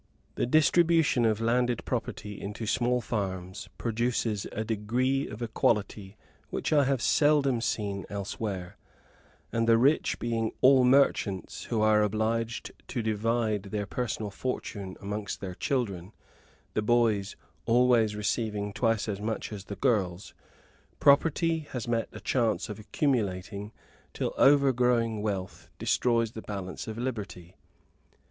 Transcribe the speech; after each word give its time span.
The 0.33 0.47
distribution 0.47 1.25
of 1.25 1.39
landed 1.39 1.85
property 1.85 2.41
into 2.41 2.65
small 2.65 3.01
farms 3.01 3.69
produces 3.77 4.47
a 4.51 4.63
degree 4.63 5.27
of 5.27 5.43
equality 5.43 6.17
which 6.49 6.73
I 6.73 6.85
have 6.85 7.03
seldom 7.03 7.61
seen 7.61 8.07
elsewhere; 8.09 8.77
and 9.51 9.67
the 9.67 9.77
rich 9.77 10.17
being 10.17 10.53
all 10.59 10.83
merchants, 10.83 11.65
who 11.65 11.81
are 11.81 12.01
obliged 12.01 12.71
to 12.87 13.03
divide 13.03 13.61
their 13.65 13.85
personal 13.85 14.31
fortune 14.31 14.97
amongst 14.99 15.39
their 15.39 15.53
children, 15.53 16.13
the 16.73 16.81
boys 16.81 17.35
always 17.67 18.15
receiving 18.15 18.73
twice 18.73 19.07
as 19.07 19.21
much 19.21 19.53
as 19.53 19.65
the 19.65 19.75
girls, 19.75 20.33
property 20.99 21.67
has 21.73 21.87
met 21.87 22.09
a 22.11 22.19
chance 22.19 22.69
of 22.69 22.79
accumulating 22.79 23.71
till 24.15 24.33
overgrowing 24.39 25.21
wealth 25.21 25.69
destroys 25.77 26.31
the 26.31 26.41
balance 26.41 26.87
of 26.87 26.97
liberty. 26.97 27.55